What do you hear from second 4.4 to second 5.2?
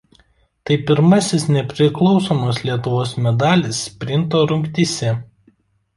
rungtyse.